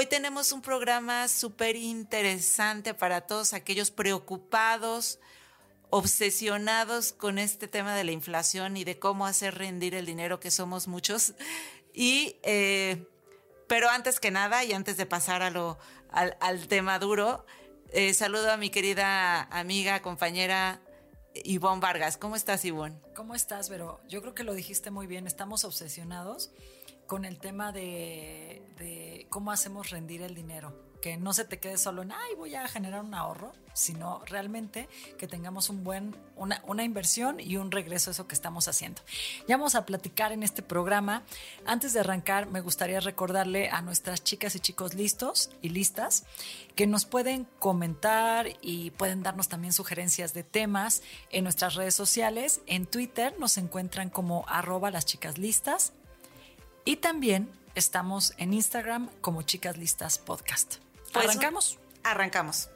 [0.00, 5.18] Hoy tenemos un programa súper interesante para todos aquellos preocupados,
[5.90, 10.52] obsesionados con este tema de la inflación y de cómo hacer rendir el dinero, que
[10.52, 11.34] somos muchos.
[11.92, 13.08] Y, eh,
[13.66, 15.80] pero antes que nada, y antes de pasar a lo,
[16.10, 17.44] al, tema duro,
[17.90, 20.80] eh, saludo a mi querida amiga, compañera
[21.34, 22.16] Ivonne Vargas.
[22.16, 23.00] ¿Cómo estás, Ivonne?
[23.16, 24.00] ¿Cómo estás, Vero?
[24.08, 25.26] Yo creo que lo dijiste muy bien.
[25.26, 26.52] Estamos obsesionados
[27.08, 30.86] con el tema de, cómo hacemos rendir el dinero.
[31.02, 34.88] Que no se te quede solo en, ay, voy a generar un ahorro, sino realmente
[35.16, 39.00] que tengamos un buen, una, inversión y un regreso a eso que estamos haciendo.
[39.46, 41.22] Ya vamos a platicar en este programa.
[41.64, 46.24] Antes de arrancar, me gustaría recordarle a nuestras chicas y chicos listos y listas
[46.74, 52.60] que nos pueden comentar y pueden darnos también sugerencias de temas en nuestras redes sociales.
[52.66, 55.92] En Twitter nos encuentran como arroba las chicas listas
[56.88, 60.76] y también estamos en Instagram como Chicas Listas Podcast.
[61.12, 61.78] Pues, ¿Arrancamos?
[62.02, 62.70] Arrancamos.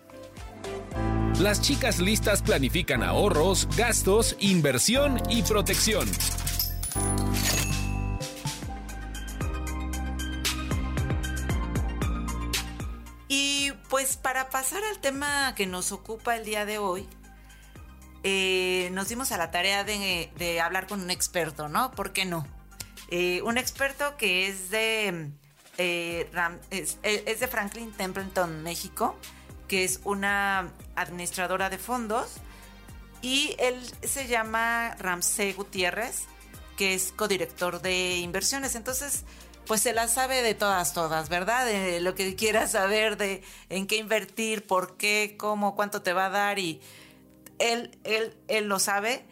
[1.41, 6.07] Las chicas listas planifican ahorros, gastos, inversión y protección.
[13.29, 17.09] Y pues para pasar al tema que nos ocupa el día de hoy,
[18.25, 21.93] eh, nos dimos a la tarea de, de hablar con un experto, ¿no?
[21.93, 22.47] ¿Por qué no?
[23.15, 25.29] Eh, un experto que es de,
[25.77, 26.31] eh,
[26.71, 29.19] eh, es, de Franklin Templeton, México,
[29.69, 32.37] que es una administradora de fondos.
[33.21, 36.23] Y él se llama Ramsey Gutiérrez,
[36.79, 38.77] que es codirector de inversiones.
[38.77, 39.25] Entonces,
[39.67, 41.67] pues se la sabe de todas, todas, ¿verdad?
[41.67, 46.27] De lo que quieras saber, de en qué invertir, por qué, cómo, cuánto te va
[46.27, 46.59] a dar.
[46.59, 46.81] Y
[47.59, 49.27] él, él, él lo sabe.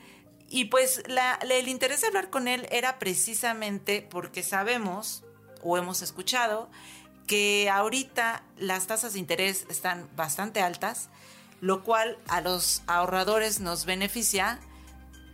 [0.50, 5.22] Y pues el interés de hablar con él era precisamente porque sabemos
[5.62, 6.69] o hemos escuchado
[7.28, 11.09] que ahorita las tasas de interés están bastante altas,
[11.61, 14.59] lo cual a los ahorradores nos beneficia,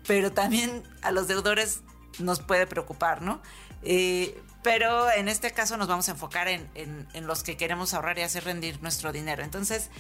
[0.07, 1.81] pero también a los deudores
[2.19, 3.41] nos puede preocupar, ¿no?
[3.83, 8.19] Eh, pero en este caso nos vamos a enfocar en, en, los que queremos ahorrar
[8.19, 9.45] y hacer rendir nuestro dinero.
[9.45, 9.91] Entonces,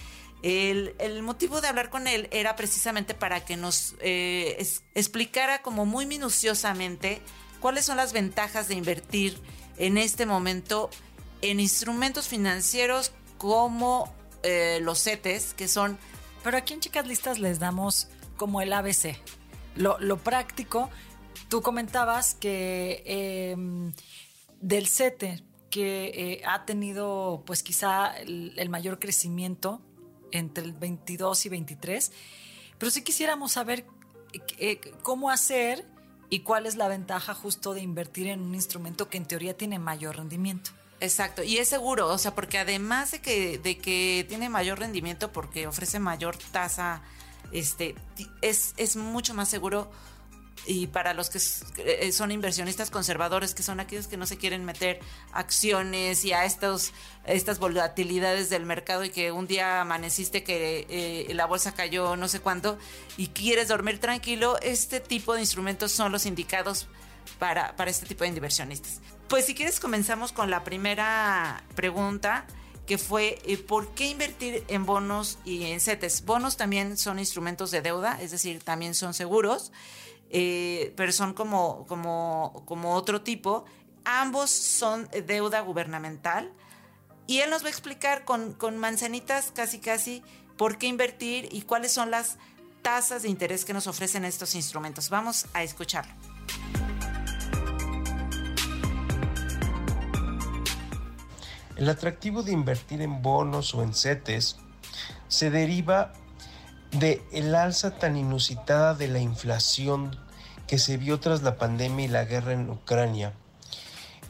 [0.43, 4.65] el, motivo de hablar con él era precisamente para que nos eh,
[4.95, 7.21] explicara como muy minuciosamente
[7.61, 9.39] cuáles son las ventajas de invertir
[9.77, 10.91] en este momento
[11.43, 15.99] en instrumentos financieros como eh, los CETES, que son...
[16.43, 19.17] Pero aquí en Chicas Listas les damos como el ABC.
[19.75, 20.91] Lo, práctico,
[21.49, 23.93] tú comentabas que em,
[24.61, 29.83] del CETE, que eh, ha tenido pues quizá el mayor crecimiento
[30.33, 32.13] entre el 22 y 23,
[32.79, 33.87] pero sí quisiéramos saber
[34.59, 35.87] eh, cómo hacer
[36.29, 39.79] y cuál es la ventaja justo de invertir en un instrumento que en teoría tiene
[39.79, 40.71] mayor rendimiento.
[41.01, 45.31] Exacto, y es seguro, o sea, porque además de que, de que tiene mayor rendimiento
[45.31, 47.03] porque ofrece mayor tasa,
[47.53, 47.95] este,
[48.41, 49.91] es, es mucho más seguro
[50.65, 51.39] y para los que
[51.79, 55.01] eh, son inversionistas conservadores, que son aquellos que no se quieren meter
[55.33, 56.93] acciones y a estos,
[57.25, 62.29] estas volatilidades del mercado y que un día amaneciste que eh, la bolsa cayó no
[62.29, 62.79] sé cuánto
[63.17, 66.89] y quieres dormir tranquilo, este tipo de instrumentos son los indicados
[67.39, 69.01] para, para este tipo de inversionistas.
[69.29, 72.47] Pues si quieres comenzamos con la primera pregunta
[72.87, 76.25] que fue eh, ¿por qué invertir en bonos y en CETES?
[76.25, 79.73] Bonos también son instrumentos de deuda, es decir, también son seguros.
[80.39, 83.65] Eh, pero son como, como, como otro tipo.
[84.05, 86.53] Ambos son deuda gubernamental.
[87.27, 90.23] Y él nos va a explicar con, con manzanitas casi casi
[90.59, 92.37] por qué invertir y cuáles son las
[92.83, 95.09] tasas de interés que nos ofrecen estos instrumentos.
[95.09, 96.13] Vamos a escucharlo.
[101.77, 104.59] El atractivo de invertir en bonos o en CETES
[105.29, 106.13] se deriva
[106.91, 110.26] de el alza tan inusitada de la inflación
[110.67, 113.33] que se vio tras la pandemia y la guerra en Ucrania,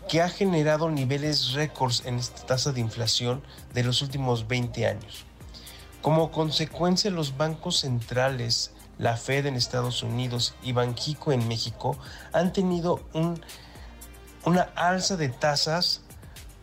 [0.09, 3.43] que ha generado niveles récords en esta tasa de inflación
[3.75, 5.25] de los últimos 20 años.
[6.03, 11.99] Como consecuencia, los bancos centrales, la Fed en Estados Unidos y Banjico en México
[12.33, 13.43] han tenido un,
[14.45, 16.03] una alza de tasas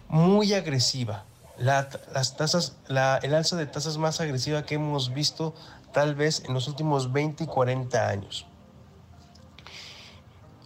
[0.08, 1.26] muy agresiva
[1.58, 5.54] las tasas, el alza de tasas más agresiva que hemos visto
[5.92, 8.48] tal vez en los últimos 20 y 40 años.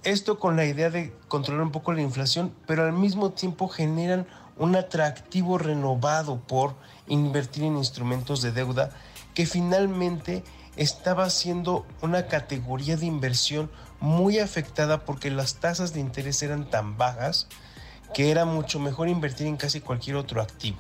[0.08, 4.26] Esto con la idea de controlar un poco la inflación, pero al mismo tiempo generan
[4.56, 6.76] un atractivo renovado por
[7.10, 8.92] invertir en instrumentos de deuda
[9.34, 10.46] que finalmente
[10.78, 13.70] estaba siendo una categoría de inversión
[14.00, 17.50] muy afectada porque las tasas de interés eran tan bajas
[18.14, 20.78] que era mucho mejor invertir en casi cualquier otro activo.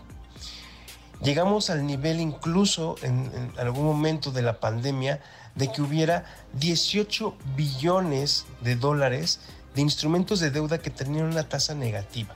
[1.21, 5.19] Llegamos al nivel incluso en, algún momento de la pandemia
[5.57, 9.39] de que hubiera 18 billones de dólares
[9.75, 12.33] de instrumentos de deuda que tenían una tasa negativa.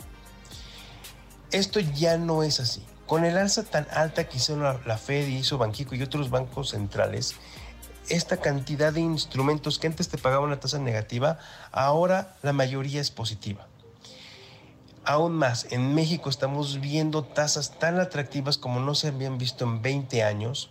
[1.52, 2.84] Esto ya no es así.
[3.06, 6.70] Con el alza tan alta que hizo la, Fed y hizo Banquico y otros bancos
[6.70, 7.36] centrales,
[8.10, 11.40] esta cantidad de instrumentos que antes te pagaban una tasa negativa,
[11.72, 13.68] ahora la mayoría es positiva.
[15.04, 19.82] Aún más, en México estamos viendo tasas tan atractivas como no se habían visto en
[19.82, 20.70] 20 años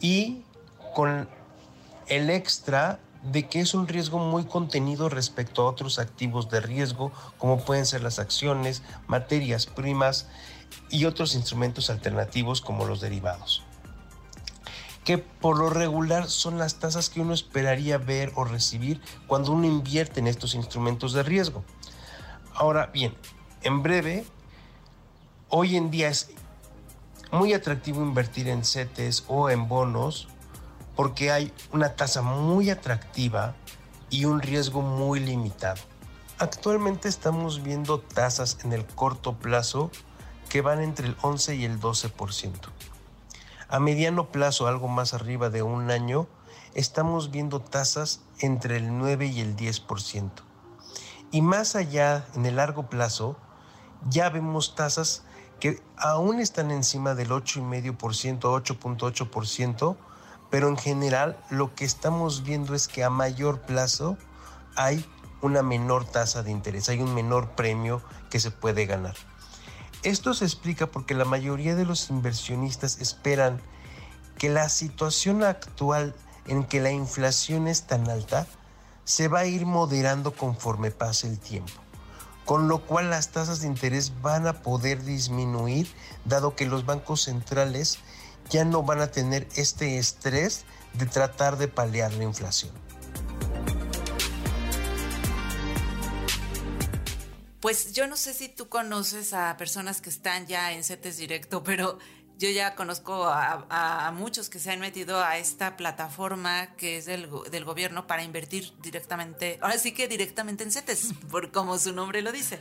[0.00, 0.42] y
[0.94, 1.28] con
[2.08, 7.12] el extra de que es un riesgo muy contenido respecto a otros activos de riesgo
[7.36, 10.28] como pueden ser las acciones, materias primas
[10.90, 13.64] y otros instrumentos alternativos como los derivados
[15.08, 19.66] que por lo regular son las tasas que uno esperaría ver o recibir cuando uno
[19.66, 21.64] invierte en estos instrumentos de riesgo.
[22.52, 23.14] Ahora bien,
[23.62, 24.26] en breve,
[25.48, 26.28] hoy en día es
[27.32, 30.28] muy atractivo invertir en CETES o en bonos
[30.98, 33.54] porque hay una tasa muy atractiva
[34.10, 35.80] y un riesgo muy limitado.
[36.40, 39.92] Actualmente estamos viendo tasas en el corto plazo
[40.48, 42.50] que van entre el 11 y el 12%.
[43.68, 46.26] A mediano plazo, algo más arriba de un año,
[46.74, 50.32] estamos viendo tasas entre el 9 y el 10%.
[51.30, 53.36] Y más allá, en el largo plazo,
[54.10, 55.22] ya vemos tasas
[55.60, 59.96] que aún están encima del 8,5%, 8.8%,
[60.50, 64.16] pero en general lo que estamos viendo es que a mayor plazo
[64.76, 65.04] hay
[65.40, 69.14] una menor tasa de interés, hay un menor premio que se puede ganar.
[70.02, 73.60] Esto se explica porque la mayoría de los inversionistas esperan
[74.38, 76.14] que la situación actual
[76.46, 78.46] en que la inflación es tan alta
[79.04, 81.72] se va a ir moderando conforme pase el tiempo,
[82.44, 85.92] con lo cual las tasas de interés van a poder disminuir
[86.24, 87.98] dado que los bancos centrales
[88.50, 90.64] ya no van a tener este estrés
[90.94, 92.72] de tratar de paliar la inflación.
[97.60, 101.64] Pues yo no sé si tú conoces a personas que están ya en CETES directo,
[101.64, 101.98] pero
[102.38, 107.28] yo ya conozco a, muchos que se han metido a esta plataforma que es del,
[107.50, 112.22] del, gobierno para invertir directamente, ahora sí que directamente en CETES, por como su nombre
[112.22, 112.60] lo dice.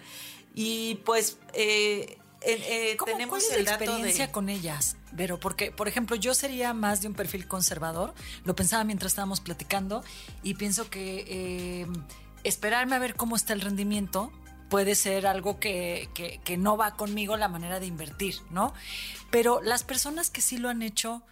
[0.56, 2.18] Y pues eh,
[2.54, 6.74] eh, tenemos ¿cuál es el la experiencia con ellas, pero porque, por ejemplo, yo sería
[6.74, 8.14] más de un perfil conservador,
[8.46, 10.04] lo pensaba mientras estábamos platicando
[10.44, 11.88] y pienso que eh,
[12.44, 14.32] esperarme a ver cómo está el rendimiento
[14.70, 16.10] puede ser algo que,
[16.58, 18.74] no va conmigo la manera de invertir, ¿no?
[19.30, 21.24] Pero las personas que sí lo han hecho,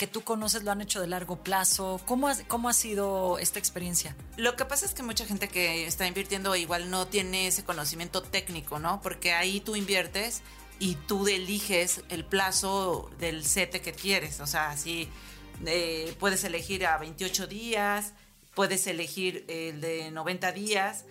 [0.00, 3.58] que tú conoces, lo han hecho de largo plazo, ¿cómo ha, cómo ha sido esta
[3.58, 4.16] experiencia?
[4.38, 8.22] Lo que pasa es que mucha gente que está invirtiendo igual no tiene ese conocimiento
[8.22, 9.02] técnico, ¿no?
[9.02, 10.40] Porque ahí tú inviertes
[10.78, 15.06] y tú eliges el plazo del sete que quieres, o sea, así
[15.66, 18.14] eh, puedes elegir a 28 días,
[18.54, 21.04] puedes elegir el de 90 días,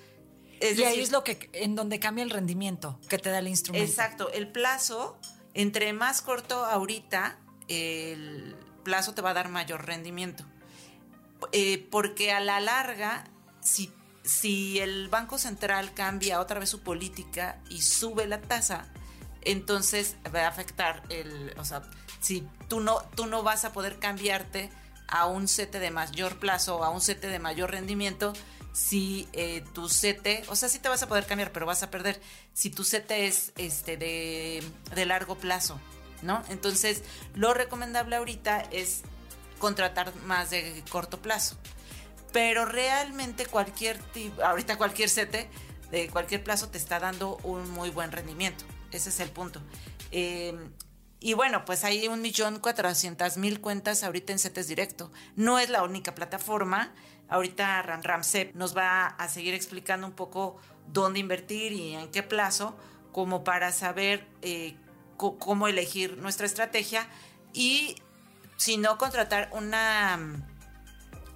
[0.59, 3.87] y ahí es lo que, en donde cambia el rendimiento que te da el instrumento.
[3.87, 5.19] Exacto, el plazo,
[5.53, 7.37] entre más corto ahorita,
[7.67, 8.55] el
[8.89, 10.43] plazo te va a dar mayor rendimiento.
[11.51, 13.23] Eh, porque a la larga,
[13.61, 13.93] si,
[14.23, 18.87] si el Banco Central cambia otra vez su política y sube la tasa,
[19.43, 21.83] entonces va a afectar el, o sea,
[22.19, 24.71] si tú no, tú no vas a poder cambiarte
[25.07, 28.33] a un sete de mayor plazo o a un sete de mayor rendimiento,
[28.73, 31.91] si eh, tu CT, o sea, sí te vas a poder cambiar, pero vas a
[31.91, 32.19] perder
[32.53, 34.63] si tu CT es este de,
[34.95, 35.79] de largo plazo,
[36.21, 36.43] ¿no?
[36.49, 37.03] Entonces,
[37.35, 39.01] lo recomendable ahorita es
[39.59, 41.57] contratar más de corto plazo.
[42.31, 47.89] Pero realmente cualquier tipo, ahorita cualquier CT de cualquier plazo te está dando un muy
[47.89, 48.65] buen rendimiento.
[48.91, 49.61] Ese es el punto.
[50.11, 50.53] Eh,
[51.19, 55.11] y bueno, pues hay un millón cuatrocientas mil cuentas ahorita en CETES Directo.
[55.35, 56.93] No es la única plataforma.
[57.27, 60.57] Ahorita Ram Ramsep nos va a seguir explicando un poco
[60.87, 62.75] dónde invertir y en qué plazo,
[63.11, 64.77] como para saber eh,
[65.19, 67.07] cómo elegir nuestra estrategia
[67.53, 67.95] y
[68.57, 70.43] si no contratar una mm,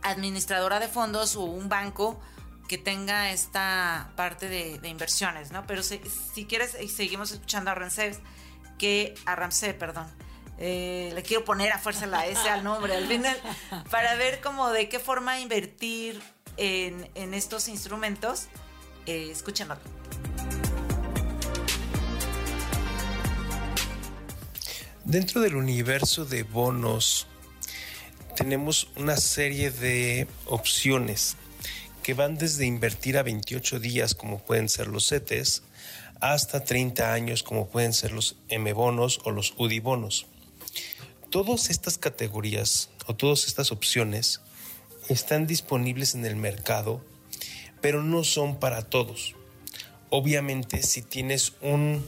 [0.02, 2.20] administradora de fondos o un banco
[2.68, 5.68] que tenga esta parte de, inversiones, ¿no?
[5.68, 6.02] Pero si,
[6.34, 8.16] si quieres, seguimos escuchando a Ramsep
[8.78, 10.08] que a Ramsey, perdón.
[10.60, 13.38] Eh, le quiero poner a fuerza la S al nombre al final,
[13.90, 16.22] para ver cómo de qué forma invertir
[16.58, 18.48] en, estos instrumentos.
[19.06, 19.78] Eh, escúchenlo.
[25.06, 27.28] Dentro del universo de bonos
[28.38, 31.36] tenemos una serie de opciones
[32.04, 35.64] que van desde invertir a 28 días como pueden ser los CETES
[36.22, 40.26] hasta 30 años como pueden ser los M bonos o los UDI bonos.
[41.30, 44.40] Todas estas categorías o todas estas opciones
[45.10, 47.04] están disponibles en el mercado,
[47.82, 49.36] pero no son para todos.
[50.10, 52.06] Obviamente si tienes un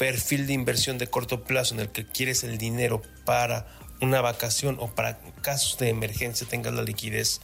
[0.00, 3.66] perfil de inversión de corto plazo en el que quieres el dinero para
[4.00, 7.42] una vacación o para casos de emergencia tengas la liquidez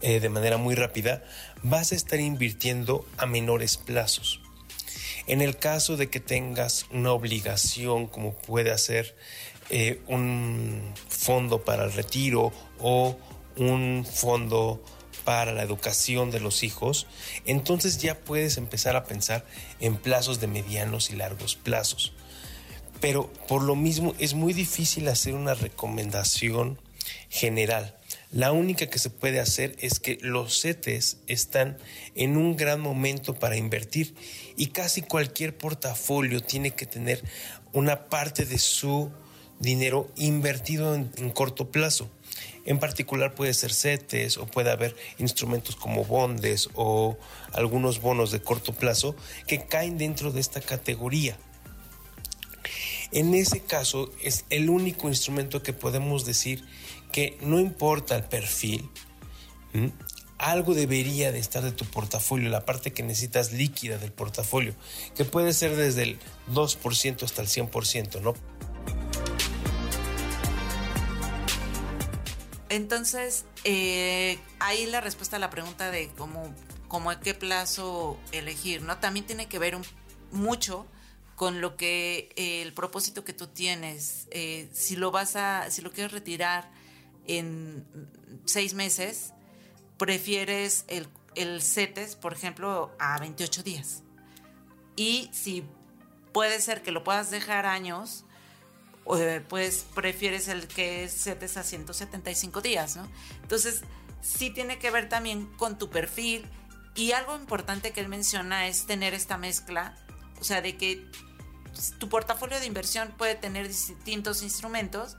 [0.00, 1.22] eh, de manera muy rápida,
[1.62, 4.40] vas a estar invirtiendo a menores plazos.
[5.28, 9.14] En el caso de que tengas una obligación, como puede ser
[9.70, 13.16] eh, un fondo para el retiro o
[13.56, 14.82] un fondo
[15.24, 17.06] para la educación de los hijos,
[17.44, 19.44] entonces ya puedes empezar a pensar
[19.80, 22.12] en plazos de medianos y largos plazos.
[23.00, 26.78] Pero por lo mismo es muy difícil hacer una recomendación
[27.28, 27.96] general.
[28.30, 31.76] La única que se puede hacer es que los CETES están
[32.14, 34.14] en un gran momento para invertir
[34.56, 37.22] y casi cualquier portafolio tiene que tener
[37.72, 39.10] una parte de su
[39.58, 42.08] dinero invertido en, en corto plazo.
[42.64, 47.18] En particular puede ser CETES o puede haber instrumentos como bondes o
[47.52, 49.16] algunos bonos de corto plazo
[49.46, 51.36] que caen dentro de esta categoría.
[53.10, 56.64] En ese caso es el único instrumento que podemos decir
[57.10, 58.88] que no importa el perfil,
[60.38, 64.74] algo debería de estar de tu portafolio, la parte que necesitas líquida del portafolio,
[65.14, 66.18] que puede ser desde el
[66.52, 68.34] 2% hasta el 100%, ¿no?
[72.72, 76.54] Entonces, eh, ahí la respuesta a la pregunta de cómo,
[76.88, 78.96] cómo a qué plazo elegir, ¿no?
[78.96, 79.76] También tiene que ver
[80.30, 80.86] mucho
[81.36, 84.26] con lo que eh, el propósito que tú tienes.
[84.30, 86.70] Eh, si lo vas a, si lo quieres retirar
[87.26, 87.84] en
[88.46, 89.34] seis meses,
[89.98, 94.02] prefieres el, el CETES, por ejemplo, a 28 días.
[94.96, 95.62] Y si
[96.32, 98.24] puede ser que lo puedas dejar años,
[99.04, 103.08] pues prefieres el que es CETES a 175 días, ¿no?
[103.42, 103.82] Entonces,
[104.20, 106.48] sí tiene que ver también con tu perfil
[106.94, 109.96] y algo importante que él menciona es tener esta mezcla,
[110.40, 111.06] o sea, de que
[111.98, 115.16] tu portafolio de inversión puede tener distintos instrumentos,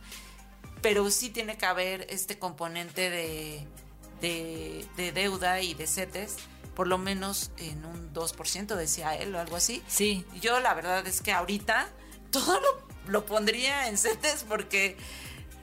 [0.82, 3.68] pero sí tiene que haber este componente de,
[4.22, 6.38] de, deuda y de CETES
[6.75, 9.84] por lo menos en un 2%, decía él, o algo así.
[9.88, 10.25] Sí.
[10.42, 11.88] Yo la verdad es que ahorita
[12.32, 14.98] todo lo lo pondría en CETES porque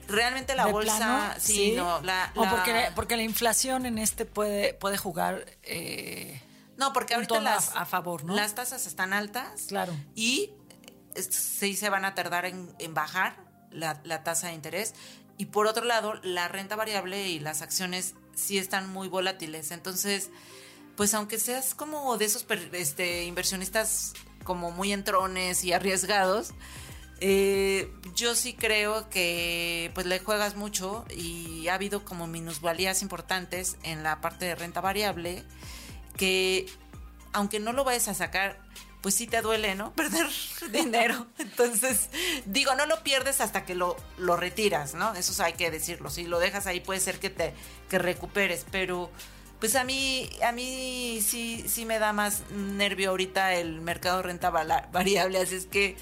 [0.07, 4.97] realmente la bolsa sí, no la, o porque porque la inflación en este puede puede
[4.97, 6.41] jugar eh,
[6.77, 9.93] no porque ahorita las a, favor no las tasas están altas claro.
[10.15, 10.51] y
[11.15, 13.35] sí se van a tardar en, bajar
[13.69, 14.93] la, la, tasa de interés.
[15.37, 19.71] Y por otro lado la renta variable y las acciones sí están muy volátiles.
[19.71, 20.29] Entonces
[20.95, 26.51] pues aunque seas como de esos este, inversionistas como muy entrones y arriesgados
[27.23, 33.77] eh, yo sí creo que pues le juegas mucho y ha habido como minusvalías importantes
[33.83, 35.43] en la parte de renta variable
[36.17, 36.65] que
[37.31, 38.59] aunque no lo vayas a sacar,
[39.01, 39.93] pues sí te duele, ¿no?
[39.95, 40.27] Perder
[40.71, 41.27] dinero.
[41.37, 42.09] Entonces,
[42.45, 45.13] digo, no lo pierdes hasta que lo, lo retiras, ¿no?
[45.13, 46.09] Eso hay que decirlo.
[46.09, 47.53] Si lo dejas ahí puede ser que te
[47.87, 49.11] que recuperes, pero
[49.59, 54.23] pues a mí a mí sí sí me da más nervio ahorita el mercado de
[54.23, 54.49] renta
[54.91, 55.97] variable, así es que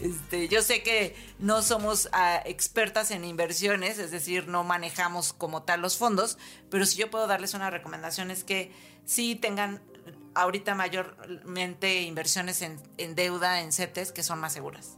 [0.00, 5.62] este, yo sé que no somos ah, expertas en inversiones, es decir, no manejamos como
[5.62, 6.38] tal los fondos,
[6.70, 8.72] pero si yo puedo darles una recomendación es que
[9.04, 9.82] sí tengan
[10.34, 14.96] ahorita mayormente inversiones en, deuda, en CETES, que son más seguras.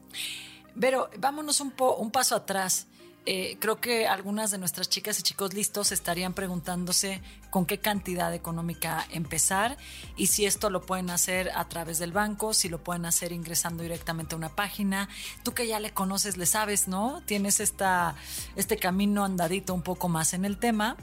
[0.79, 2.87] Pero vámonos un, po, un paso atrás.
[3.27, 8.33] Eh, creo que algunas de nuestras chicas y chicos listos estarían preguntándose con qué cantidad
[8.35, 9.77] económica empezar
[10.17, 13.83] y si esto lo pueden hacer a través del banco, si lo pueden hacer ingresando
[13.83, 15.09] directamente a una página.
[15.43, 17.23] Tú que ya le conoces, le sabes, ¿no?
[17.27, 18.17] Tienes esta,
[18.57, 20.97] este camino andadito un poco más en el tema.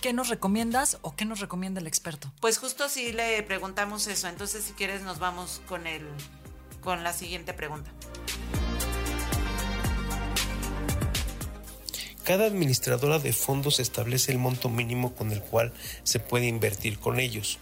[0.00, 2.32] ¿Qué nos recomiendas o qué nos recomienda el experto?
[2.40, 4.26] Pues justo si le preguntamos eso.
[4.26, 6.08] Entonces, si quieres, nos vamos con el,
[6.80, 7.90] con la siguiente pregunta.
[12.24, 15.72] Cada administradora de fondos establece el monto mínimo con el cual
[16.04, 17.58] se puede invertir con ellos.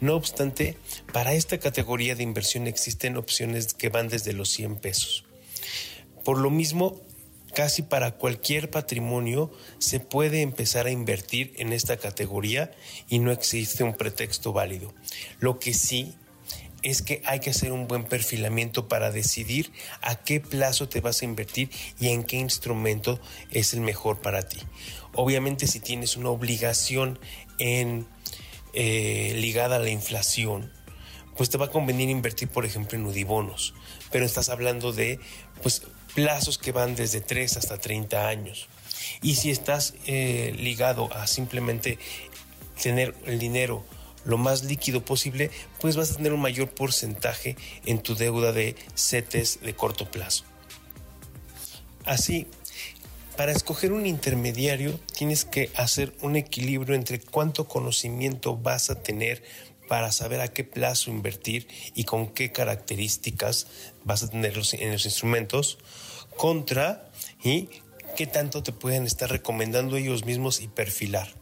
[0.00, 0.76] No obstante,
[1.12, 5.24] para esta categoría de inversión existen opciones que van desde los 100 pesos.
[6.24, 7.00] Por lo mismo,
[7.54, 12.72] casi para cualquier patrimonio se puede empezar a invertir en esta categoría
[13.08, 14.92] y no existe un pretexto válido.
[15.40, 16.14] Lo que sí
[16.82, 21.22] es que hay que hacer un buen perfilamiento para decidir a qué plazo te vas
[21.22, 23.20] a invertir y en qué instrumento
[23.50, 24.58] es el mejor para ti.
[25.14, 27.18] Obviamente si tienes una obligación
[27.58, 28.06] en,
[28.74, 30.72] eh, ligada a la inflación,
[31.36, 33.74] pues te va a convenir invertir, por ejemplo, en udibonos,
[34.10, 35.18] pero estás hablando de
[35.62, 35.82] pues,
[36.14, 38.68] plazos que van desde 3 hasta 30 años.
[39.22, 41.98] Y si estás eh, ligado a simplemente
[42.82, 43.84] tener el dinero
[44.24, 45.50] lo más líquido posible,
[45.80, 50.44] pues vas a tener un mayor porcentaje en tu deuda de CETES de corto plazo.
[52.04, 52.46] Así,
[53.36, 59.42] para escoger un intermediario tienes que hacer un equilibrio entre cuánto conocimiento vas a tener
[59.88, 63.66] para saber a qué plazo invertir y con qué características
[64.04, 65.78] vas a tener en los instrumentos
[66.36, 67.10] contra
[67.42, 67.68] y
[68.16, 71.41] qué tanto te pueden estar recomendando ellos mismos y perfilar.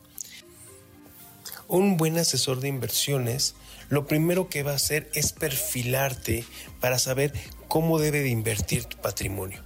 [1.71, 3.55] Un buen asesor de inversiones
[3.91, 6.45] lo primero que va a hacer es perfilarte
[6.81, 7.33] para saber
[7.69, 9.63] cómo debe de invertir tu patrimonio.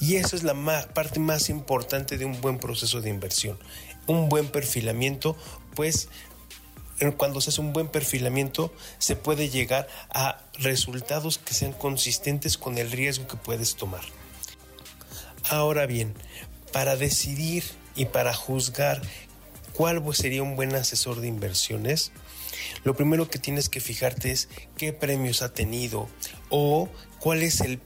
[0.00, 0.54] Y eso es la
[0.94, 3.58] parte más importante de un buen proceso de inversión.
[4.06, 5.36] Un buen perfilamiento,
[5.74, 6.08] pues
[7.18, 12.78] cuando se hace un buen perfilamiento se puede llegar a resultados que sean consistentes con
[12.78, 14.00] el riesgo que puedes tomar.
[15.50, 16.14] Ahora bien,
[16.72, 17.62] para decidir
[17.94, 19.02] y para juzgar
[19.76, 22.10] cuál sería un buen asesor de inversiones,
[22.82, 26.08] lo primero que tienes que fijarte es qué premios ha tenido
[26.48, 26.88] o
[27.20, 27.80] cuál es el,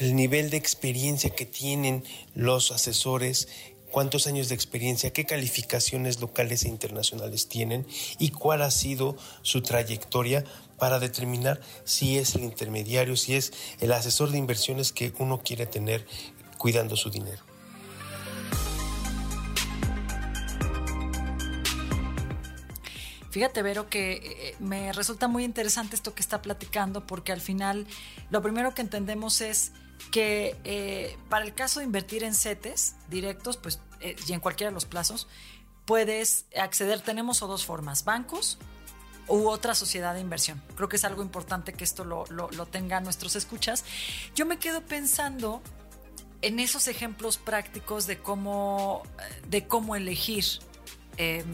[0.00, 3.48] el nivel de experiencia que tienen los asesores,
[3.90, 7.86] cuántos años de experiencia, qué calificaciones locales e internacionales tienen
[8.18, 10.44] y cuál ha sido su trayectoria
[10.78, 15.64] para determinar si es el intermediario, si es el asesor de inversiones que uno quiere
[15.64, 16.06] tener
[16.58, 17.47] cuidando su dinero.
[23.30, 27.86] Fíjate, Vero, que eh, me resulta muy interesante esto que está platicando, porque al final
[28.30, 29.72] lo primero que entendemos es
[30.10, 34.70] que eh, para el caso de invertir en CETES directos, pues, eh, y en cualquiera
[34.70, 35.28] de los plazos,
[35.84, 38.58] puedes acceder, tenemos o dos formas, bancos
[39.26, 40.62] u otra sociedad de inversión.
[40.76, 42.66] Creo que es algo importante que esto lo, lo, lo
[43.02, 43.84] nuestros escuchas.
[44.34, 45.60] Yo me quedo pensando
[46.40, 49.02] en esos ejemplos prácticos de cómo,
[49.48, 50.44] de cómo elegir.
[51.18, 51.44] Em,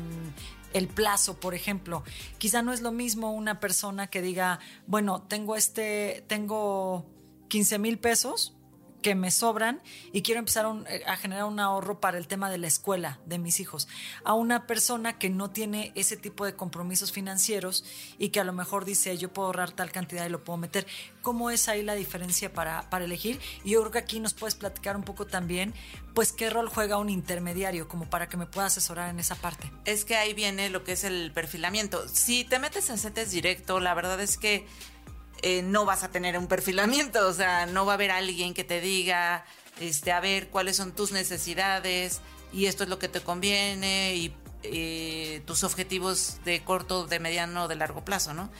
[0.75, 2.05] el plazo, por ejemplo.
[2.37, 7.07] Quizá no es lo mismo una persona que diga, bueno, tengo este, tengo
[7.49, 8.55] 15 mil pesos
[9.05, 9.83] que me sobran
[10.14, 13.38] y quiero empezar eh, a generar un ahorro para el tema de la escuela de
[13.38, 13.87] mis hijos.
[14.25, 17.85] A una persona que no tiene ese tipo de compromisos financieros
[18.19, 20.87] y que a lo mejor dice yo puedo ahorrar tal cantidad y lo puedo meter.
[21.21, 23.38] ¿Cómo es ahí la diferencia para, para elegir?
[23.62, 25.75] Y yo creo que aquí nos puedes platicar un poco también,
[26.14, 29.71] pues qué rol juega un intermediario como para que me pueda asesorar en esa parte.
[29.85, 32.09] Es que ahí viene lo que es el perfilamiento.
[32.09, 34.67] Si te metes en CETES directo, la verdad es que
[35.42, 38.64] eh, no vas a tener un perfilamiento, o sea, no va a haber alguien que
[38.64, 39.44] te diga,
[39.81, 42.20] este, a ver cuáles son tus necesidades
[42.53, 47.68] y esto es lo que te conviene y eh, tus objetivos de corto, de mediano,
[47.68, 48.51] de largo plazo, ¿no?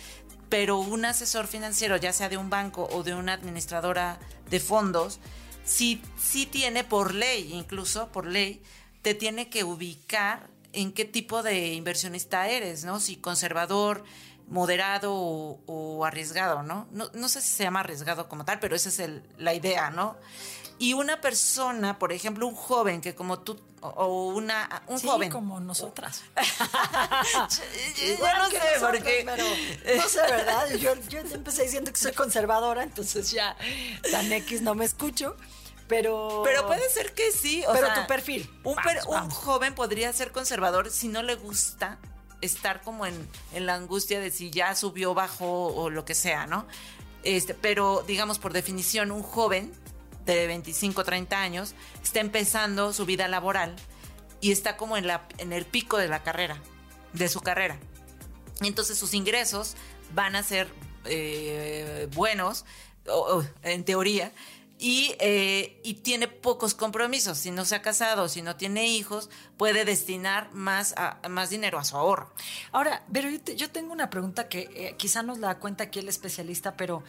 [0.49, 4.19] Pero un asesor financiero, ya sea de un banco o de una administradora
[4.51, 5.21] de fondos,
[5.65, 8.63] sí, sí tiene por ley, incluso por ley,
[9.03, 13.01] te tiene que ubicar en qué tipo de inversionista eres, ¿no?
[13.01, 14.05] Si conservador,
[14.49, 16.87] moderado o, arriesgado, ¿no?
[16.93, 17.29] ¿no?
[17.29, 20.17] sé si se llama arriesgado como tal, pero esa es la idea, ¿no?
[20.79, 25.31] Y una persona, por ejemplo, un joven que como tú, o una, un sí, joven.
[25.31, 26.23] como nosotras.
[28.19, 29.25] yo no sé, porque...
[29.97, 30.69] no sé, ¿verdad?
[30.75, 33.57] Yo, yo empecé diciendo que soy conservadora, entonces ya
[34.11, 35.37] tan X no me escucho.
[35.87, 37.63] Pero, pero puede ser que sí.
[37.69, 38.51] O pero tu perfil.
[38.65, 38.77] Un,
[39.07, 41.99] un joven podría ser conservador si no le gusta
[42.45, 46.67] estar como en, la angustia de si ya subió, bajó o lo que sea, ¿no?
[47.23, 49.73] Este, pero digamos por definición, un joven
[50.27, 53.75] de 25, 30 años está empezando su vida laboral
[54.41, 56.59] y está como en, la, en el pico de la carrera,
[57.13, 57.79] de su carrera.
[58.61, 59.75] Entonces sus ingresos
[60.15, 60.69] van a ser
[61.07, 62.65] eh, buenos,
[63.63, 64.33] en teoría,
[64.81, 67.39] eh, y, tiene pocos compromisos.
[67.39, 70.95] Si no se ha casado, si no tiene hijos, puede destinar más,
[71.31, 72.33] más dinero a su ahorro.
[72.73, 76.77] Ahora, pero yo, tengo una pregunta que eh, quizá nos la cuenta aquí el especialista,
[76.77, 77.05] pero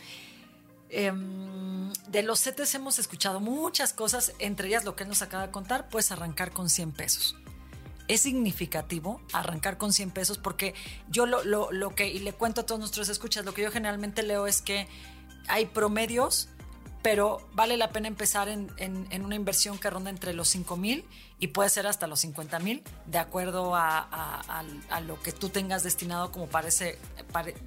[0.89, 5.47] em, de los CETES hemos escuchado muchas cosas, entre ellas lo que él nos acaba
[5.47, 7.35] de contar, puedes arrancar con 100 pesos.
[8.07, 10.75] Es significativo arrancar con 100 pesos porque
[11.09, 13.71] yo lo, lo, lo que, y le cuento a todos nuestros escuchas, lo que yo
[13.71, 14.87] generalmente leo es que
[15.47, 16.49] hay promedios
[17.05, 18.71] pero vale la pena empezar en,
[19.23, 21.05] una inversión que ronda entre los 5 mil
[21.37, 24.63] y puede ser hasta los 50 mil, de acuerdo a,
[25.05, 26.97] lo que tú tengas destinado como parece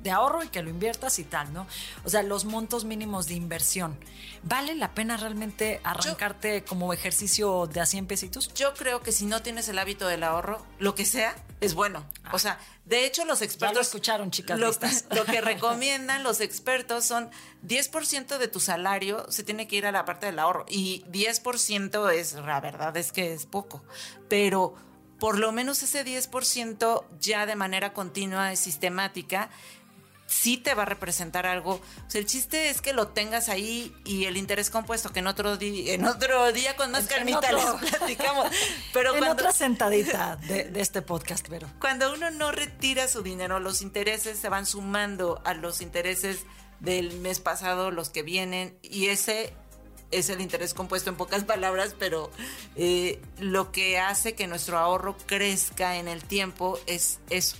[0.02, 1.68] de ahorro y que lo inviertas y tal, ¿no?
[2.04, 3.96] O sea, los montos mínimos de inversión.
[4.42, 8.52] ¿Vale la pena realmente arrancarte como ejercicio de a 100 pesitos?
[8.54, 12.04] Yo creo que si no tienes el hábito del ahorro, lo que sea, es bueno.
[12.32, 13.74] O sea, de hecho, los expertos.
[13.74, 14.58] Ya lo escucharon, chicas.
[14.58, 14.70] Lo,
[15.16, 17.30] lo que recomiendan los expertos son
[17.66, 20.64] 10% de tu salario se tiene que ir a la parte del ahorro.
[20.68, 23.82] Y 10% es, la verdad es que es poco.
[24.28, 24.74] Pero
[25.18, 29.50] por lo menos ese 10% ya de manera continua y sistemática
[30.28, 31.72] sí te va a representar algo.
[31.72, 35.26] O sea, el chiste es que lo tengas ahí y el interés compuesto, que en
[35.26, 38.46] otro, día, en otro día con más calmita les platicamos.
[38.92, 41.66] Pero en otra sentadita de, de, este podcast, pero.
[41.80, 46.40] Cuando uno no retira su dinero, los intereses se van sumando a los intereses
[46.78, 49.54] del mes pasado, los que vienen, y ese
[50.10, 52.30] es el interés compuesto en pocas palabras, pero
[52.76, 57.56] eh, lo que hace que nuestro ahorro crezca en el tiempo es eso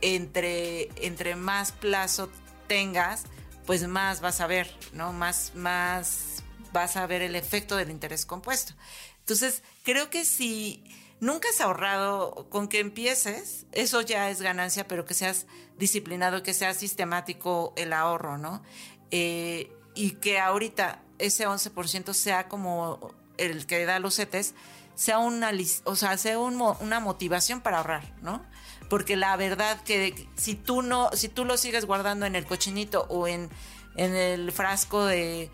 [0.00, 2.30] entre, entre más plazo
[2.66, 3.24] tengas,
[3.66, 5.12] pues más vas a ver, ¿no?
[5.12, 8.74] Más, más vas a ver el efecto del interés compuesto.
[9.20, 10.84] Entonces, creo que si
[11.20, 15.46] nunca has ahorrado, con que empieces, eso ya es ganancia, pero que seas
[15.78, 18.62] disciplinado, que sea sistemático el ahorro, ¿no?
[19.10, 24.54] Eh, y que ahorita ese 11% sea como el que da los CETES,
[24.98, 25.52] sea una,
[25.84, 28.42] o sea, sea una motivación para ahorrar, ¿no?
[28.88, 33.06] porque la verdad que si tú no, si tú lo sigues guardando en el cochinito
[33.08, 33.50] o en,
[33.96, 35.50] en el frasco de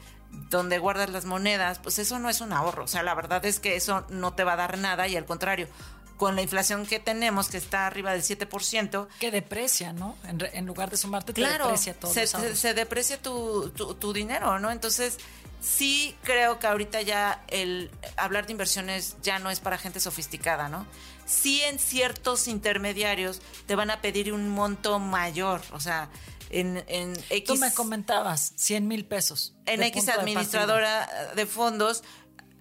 [0.51, 2.85] donde guardas las monedas, pues eso no es un ahorro.
[2.85, 5.27] O sea, la verdad es que eso no te va a dar nada y al
[5.27, 5.69] contrario,
[6.17, 9.09] con la inflación que tenemos, que está arriba del 7%.
[9.19, 10.17] Que deprecia, ¿no?
[10.25, 12.13] En, lugar de sumarte, te deprecia todo.
[12.13, 14.71] Se, se, deprecia tu, tu, tu, dinero, ¿no?
[14.71, 15.19] Entonces,
[15.65, 20.69] sí creo que ahorita ya el hablar de inversiones ya no es para gente sofisticada,
[20.69, 20.87] ¿no?
[21.27, 26.11] sí en ciertos intermediarios te van a pedir un monto mayor, o sea,
[26.51, 27.45] en, en X...
[27.45, 29.55] Tú me comentabas, 100 mil pesos.
[29.67, 32.05] En X administradora de, fondos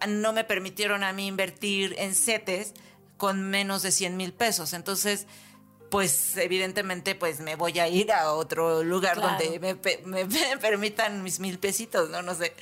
[0.08, 2.74] no me permitieron a mí invertir en CETES
[3.18, 5.28] con menos de 100 mil pesos, entonces
[5.94, 9.76] pues evidentemente pues me voy a ir a otro lugar donde me,
[10.06, 10.26] me,
[10.60, 12.24] permitan mis mil pesitos, ¿no?
[12.24, 12.56] No sé.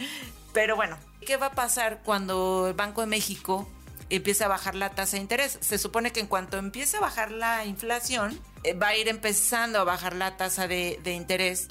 [0.52, 3.70] Pero bueno, ¿qué va a pasar cuando el Banco de México
[4.10, 5.58] empieza a bajar la tasa de interés.
[5.62, 9.80] Se supone que en cuanto empiece a bajar la inflación, eh, va a ir empezando
[9.80, 11.70] a bajar la tasa de, interés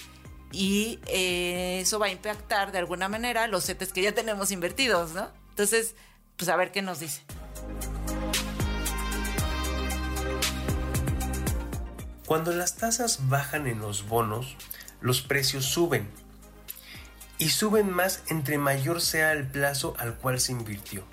[0.52, 5.10] y eh, eso va a impactar de alguna manera los CETES que ya tenemos invertidos,
[5.10, 5.28] ¿no?
[5.50, 5.94] Entonces,
[6.38, 7.20] pues a ver qué nos dice.
[12.30, 14.54] Cuando las tasas bajan en los bonos,
[15.00, 16.08] los precios suben.
[17.38, 21.04] Y suben más entre mayor sea el plazo al cual se invirtió.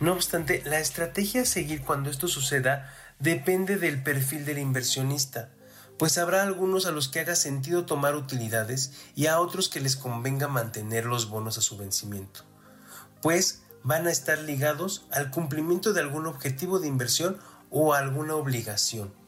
[0.00, 5.50] No obstante, la estrategia a seguir cuando esto suceda depende del perfil del inversionista,
[5.96, 9.94] pues habrá algunos a los que haga sentido tomar utilidades y a otros que les
[9.94, 12.40] convenga mantener los bonos a su vencimiento,
[13.22, 17.38] pues van a estar ligados al cumplimiento de algún objetivo de inversión
[17.70, 19.25] o alguna obligación.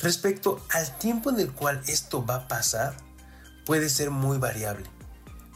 [0.00, 2.96] Respecto al tiempo en el cual esto va a pasar,
[3.66, 4.86] puede ser muy variable,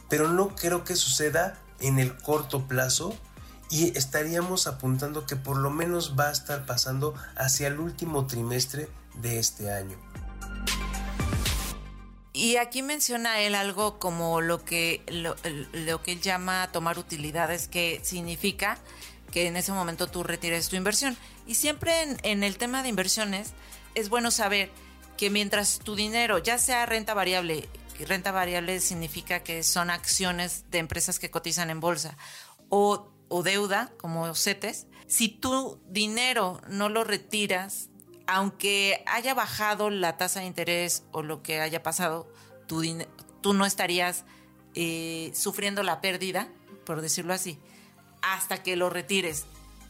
[0.07, 3.17] pero no creo que suceda en el corto plazo
[3.71, 8.87] y estaríamos apuntando que por lo menos va a estar pasando hacia el último trimestre
[9.15, 9.97] de este año.
[12.31, 15.35] Y aquí menciona él algo como lo que, lo,
[16.03, 18.77] que él llama tomar utilidades, que significa
[19.31, 21.17] que en ese momento tú retires tu inversión.
[21.47, 23.53] Y siempre en el tema de inversiones
[23.95, 24.71] es bueno saber
[25.17, 27.67] que mientras tu dinero, ya sea renta variable,
[28.07, 32.17] renta variable significa que son acciones de empresas que cotizan en bolsa,
[32.69, 37.89] o o deuda, como CETES, si tu dinero no lo retiras,
[38.27, 42.31] aunque haya bajado la tasa de interés o lo que haya pasado,
[42.67, 42.81] tu
[43.41, 44.25] tú no estarías
[44.73, 46.49] eh, sufriendo la pérdida,
[46.85, 47.59] por decirlo así,
[48.21, 49.45] hasta que lo retires.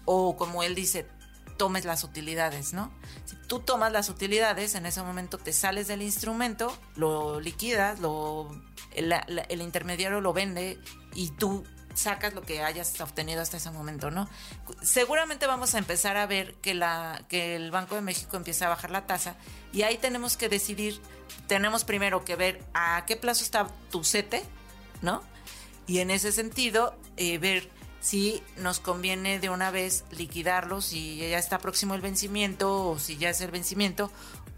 [0.06, 1.08] O como él dice,
[1.58, 2.91] tomes las utilidades, ¿no?
[3.26, 8.50] Si tú tomas las utilidades, en ese momento te sales del instrumento, lo liquidas, lo,
[8.94, 10.80] el intermediario lo vende
[11.13, 11.63] y tú
[11.96, 14.30] sacas lo que hayas obtenido hasta ese momento, ¿no?
[14.82, 18.70] Seguramente vamos a empezar a ver que, la, que el Banco de México empieza a
[18.70, 19.36] bajar la tasa
[19.74, 21.02] y ahí tenemos que decidir,
[21.48, 24.44] tenemos primero que ver a qué plazo está tu CETE,
[25.02, 25.24] ¿no?
[25.88, 27.70] Y en ese sentido, eh, ver
[28.06, 33.18] si nos conviene de una vez liquidarlos, si ya está próximo el vencimiento o si
[33.18, 34.12] ya es el vencimiento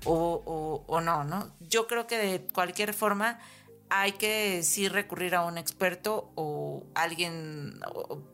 [0.03, 1.49] o, o no, ¿no?
[1.61, 3.39] Yo creo que de cualquier forma
[3.89, 7.79] hay que sí recurrir a un experto o alguien,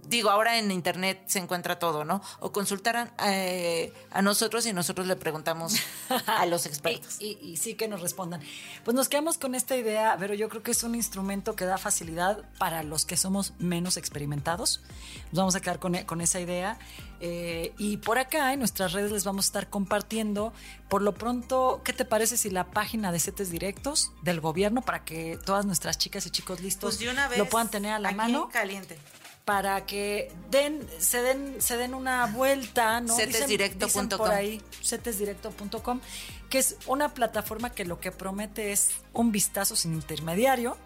[0.08, 2.22] digo, ahora en internet se encuentra todo, ¿no?
[2.40, 5.76] O consultar eh, a, nosotros y nosotros le preguntamos
[6.28, 7.18] a los expertos.
[7.20, 8.42] y, sí que nos respondan.
[8.84, 11.78] Pues nos quedamos con esta idea, pero yo creo que es un instrumento que da
[11.78, 14.82] facilidad para los que somos menos experimentados.
[15.32, 16.80] Nos vamos a quedar con, con esa idea.
[17.26, 20.52] Eh, y por acá en nuestras redes les vamos a estar compartiendo.
[20.94, 25.04] Por lo pronto, ¿qué te parece si la página de CETES Directos del gobierno para
[25.04, 28.48] que todas nuestras chicas y chicos listos pues lo puedan tener a la mano?
[28.50, 29.00] caliente
[29.44, 33.16] para que den, se den, se den una vuelta, ¿no?
[33.16, 34.08] Cetesdirecto.com.
[34.10, 36.00] por ahí, cetesdirecto.com,
[36.54, 40.78] que es una plataforma que lo que promete es un vistazo sin intermediario,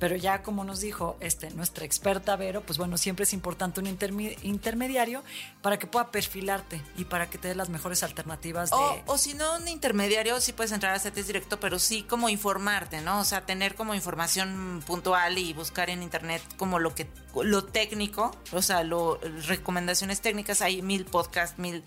[0.00, 3.86] pero ya como nos dijo este, nuestra experta Vero, pues bueno, siempre es importante un
[3.86, 5.22] intermediario
[5.60, 8.70] para que pueda perfilarte y para que te dé las mejores alternativas.
[8.70, 8.76] De...
[9.06, 13.00] O, si no un intermediario, sí puedes entrar a CETES Directo, pero sí como informarte,
[13.00, 13.20] ¿no?
[13.20, 17.06] O sea, tener como información puntual y buscar en internet como lo que,
[17.40, 21.84] lo técnico, o sea, lo, recomendaciones técnicas, hay mil podcasts, mil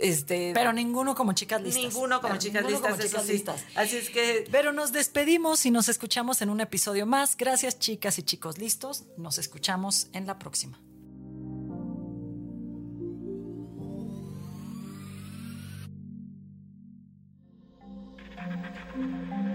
[0.00, 1.84] este, pero ninguno como chicas listas.
[1.84, 4.46] Ninguno como, chicas, listas, Así es que.
[4.50, 7.36] Pero nos despedimos y nos escuchamos en un episodio más.
[7.36, 9.04] Gracias, chicas y chicos listos.
[9.16, 10.80] Nos escuchamos en la próxima.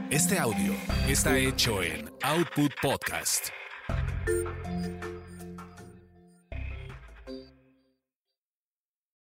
[0.09, 0.73] Este audio
[1.07, 3.49] está hecho en Output Podcast.